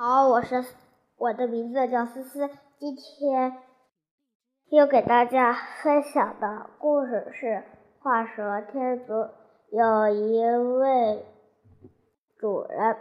[0.00, 0.64] 好，我是
[1.16, 3.52] 我的名字叫思思，今天
[4.70, 5.52] 要给大家
[5.82, 7.64] 分享的故事是
[7.98, 9.12] 画蛇添足。
[9.72, 11.26] 有一位
[12.38, 12.96] 主人，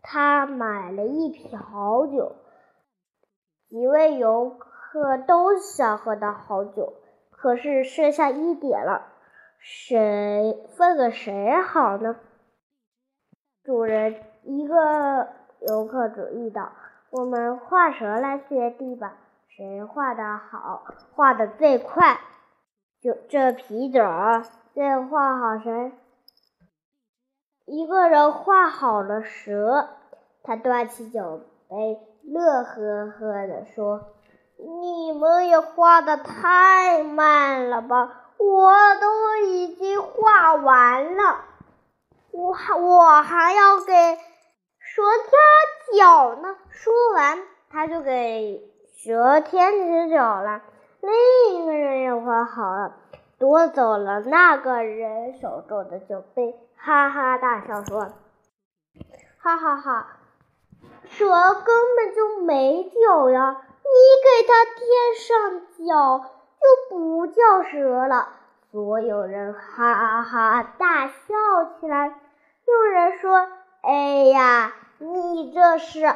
[0.00, 2.34] 他买了一瓶好酒，
[3.68, 6.94] 几位游客都想喝到好酒，
[7.30, 9.06] 可是剩下一点了，
[9.58, 12.16] 谁分给谁好呢？
[13.62, 15.36] 主人一个。
[15.60, 16.72] 游客主意道
[17.10, 19.14] ：“我们画蛇来决定吧，
[19.48, 20.84] 谁画的好，
[21.14, 22.20] 画的最快，
[23.00, 25.92] 就这皮嘴儿再画好谁。”
[27.66, 29.88] 一个人画好了蛇，
[30.42, 34.12] 他端起酒杯，乐呵呵地说
[34.80, 41.44] ：“你们也画的太慢了吧，我都已经画完了，
[42.30, 44.18] 我还我还要给。”
[44.94, 46.56] 蛇添脚呢？
[46.70, 47.38] 说完，
[47.70, 48.62] 他就给
[48.96, 50.62] 蛇添起脚了。
[51.00, 52.96] 另一个人也画好了，
[53.38, 58.12] 夺走了那个人手中的酒杯，哈哈大笑说
[59.38, 60.06] ：“哈哈哈，
[61.04, 63.56] 蛇根本就没脚呀！
[63.84, 63.90] 你
[64.24, 64.80] 给它添
[65.14, 68.30] 上脚，就不叫蛇了。”
[68.72, 71.14] 所有人哈哈大笑
[71.78, 72.08] 起来。
[72.66, 73.48] 有人说
[73.82, 76.12] ：“哎呀！”你这是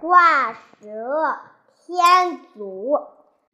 [0.00, 1.40] 画蛇
[1.86, 3.00] 添足，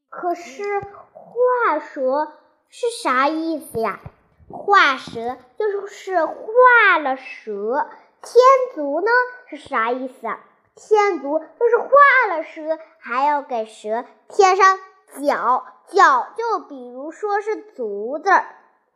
[0.08, 0.80] 可是
[1.12, 2.32] 画蛇
[2.68, 4.00] 是啥意思呀？
[4.48, 7.88] 画蛇就是画了蛇，
[8.22, 8.34] 添
[8.74, 9.06] 足呢
[9.46, 10.40] 是啥意思啊？
[10.74, 14.78] 添足就是画了蛇，还要给蛇添上
[15.20, 18.30] 脚，脚就比如说是足字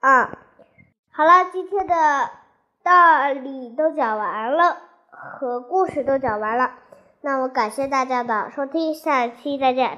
[0.01, 0.37] 啊。
[1.13, 2.31] 好了，今天的
[2.83, 4.79] 道理都讲完了。
[5.17, 6.71] 和故事都讲完了，
[7.21, 9.91] 那我感谢大家的收听，下期再见。